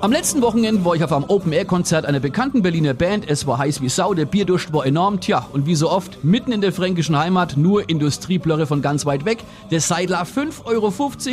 [0.00, 3.28] Am letzten Wochenende war ich auf einem Open-Air-Konzert einer bekannten Berliner Band.
[3.28, 5.18] Es war heiß wie Sau, der Bierdurst war enorm.
[5.18, 9.24] Tja, und wie so oft, mitten in der fränkischen Heimat, nur Industrieblöre von ganz weit
[9.24, 9.38] weg.
[9.72, 10.92] Der Seidler 5,50 Euro,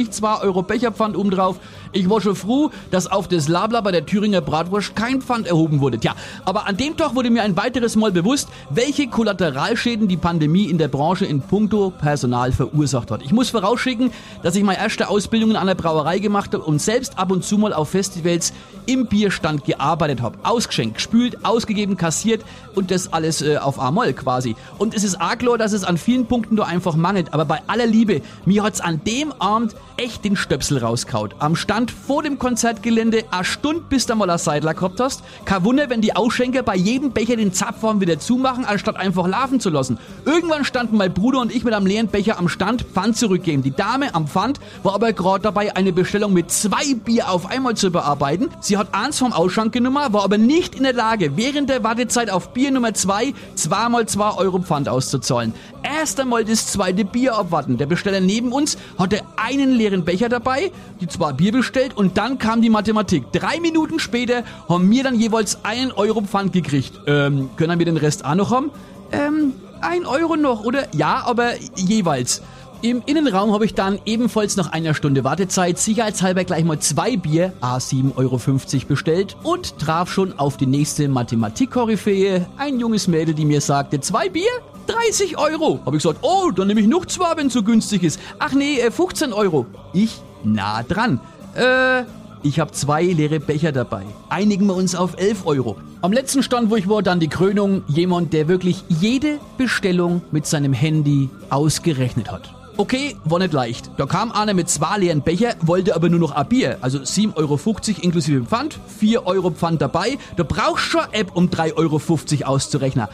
[0.10, 1.60] 2 Euro Becherpfand obendrauf.
[1.92, 5.80] Ich war schon froh, dass auf das Labla bei der Thüringer Bratwurst kein Pfand erhoben
[5.80, 6.00] wurde.
[6.00, 10.66] Tja, aber an dem Tag wurde mir ein weiteres Mal bewusst, welche Kollateralschäden die Pandemie
[10.66, 13.22] in der Branche in puncto Personal verursacht hat.
[13.22, 14.10] Ich muss vorausschicken,
[14.42, 17.60] dass ich meine erste Ausbildung an der Brauerei gemacht habe und selbst ab und zu
[17.60, 18.55] mal auf Festivals
[18.86, 20.38] im Bierstand gearbeitet habe.
[20.44, 22.44] Ausgeschenkt, gespült, ausgegeben, kassiert
[22.76, 24.56] und das alles äh, auf A-Moll quasi.
[24.78, 27.34] Und es ist arg klar, dass es an vielen Punkten nur einfach mangelt.
[27.34, 31.36] Aber bei aller Liebe, mir hat's an dem Abend echt den Stöpsel rauskaut.
[31.40, 35.24] Am Stand vor dem Konzertgelände, a Stund bis mal ein Seidler gehabt hast.
[35.46, 39.60] Kein Wunder, wenn die Ausschenker bei jedem Becher den Zapfhorn wieder zumachen, anstatt einfach laufen
[39.60, 39.98] zu lassen.
[40.26, 43.64] Irgendwann standen mein Bruder und ich mit einem leeren Becher am Stand, Pfand zurückgeben.
[43.64, 47.76] Die Dame am Pfand war aber gerade dabei, eine Bestellung mit zwei Bier auf einmal
[47.76, 48.45] zu bearbeiten.
[48.60, 52.30] Sie hat eins vom Ausschank genommen, war aber nicht in der Lage, während der Wartezeit
[52.30, 55.54] auf Bier Nummer zwei zweimal zwei Euro Pfand auszuzahlen.
[55.84, 57.78] Erst einmal das zweite Bier abwarten.
[57.78, 62.40] Der Besteller neben uns hatte einen leeren Becher dabei, die zwei Bier bestellt und dann
[62.40, 63.32] kam die Mathematik.
[63.32, 66.94] Drei Minuten später haben wir dann jeweils einen Euro Pfand gekriegt.
[67.08, 68.72] Ähm, können wir den Rest auch noch haben?
[69.12, 70.88] Ähm, ein Euro noch, oder?
[70.94, 72.42] Ja, aber jeweils.
[72.86, 77.52] Im Innenraum habe ich dann ebenfalls nach einer Stunde Wartezeit sicherheitshalber gleich mal zwei Bier,
[77.60, 83.46] a 7,50 Euro bestellt und traf schon auf die nächste Mathematik-Koryphäe, ein junges Mädel, die
[83.46, 84.52] mir sagte, zwei Bier?
[84.86, 85.80] 30 Euro.
[85.84, 88.20] Habe ich gesagt, oh, dann nehme ich noch zwei, wenn es so günstig ist.
[88.38, 89.66] Ach nee, äh, 15 Euro.
[89.92, 91.20] Ich nah dran.
[91.56, 92.04] Äh,
[92.44, 94.04] ich habe zwei leere Becher dabei.
[94.30, 95.78] Einigen wir uns auf 11 Euro.
[96.04, 97.82] Am letzten Stand, wo ich war, dann die Krönung.
[97.88, 102.55] Jemand, der wirklich jede Bestellung mit seinem Handy ausgerechnet hat.
[102.78, 103.90] Okay, war nicht leicht.
[103.96, 106.78] Da kam einer mit zwei leeren Becher, wollte aber nur noch ein Bier.
[106.82, 107.58] Also 7,50 Euro
[108.02, 110.18] inklusive Pfand, 4 Euro Pfand dabei.
[110.36, 113.08] Da brauchst schon App, um 3,50 Euro auszurechnen.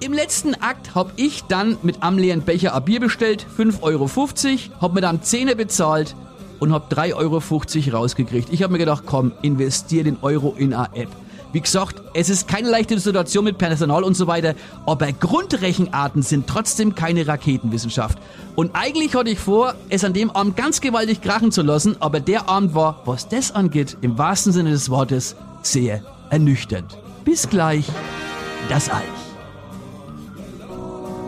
[0.00, 4.10] Im letzten Akt hab ich dann mit am leeren Becher ein Bier bestellt, 5,50 Euro,
[4.80, 6.16] hab mir dann 10 bezahlt
[6.58, 7.14] und hab 3,50
[7.86, 8.48] Euro rausgekriegt.
[8.52, 11.10] Ich hab mir gedacht, komm, investier den Euro in eine App.
[11.52, 16.46] Wie gesagt, es ist keine leichte Situation mit Personal und so weiter, aber Grundrechenarten sind
[16.46, 18.18] trotzdem keine Raketenwissenschaft.
[18.56, 22.20] Und eigentlich hatte ich vor, es an dem Abend ganz gewaltig krachen zu lassen, aber
[22.20, 26.98] der Abend war, was das angeht, im wahrsten Sinne des Wortes, sehr ernüchternd.
[27.24, 27.86] Bis gleich,
[28.68, 29.25] das Eich.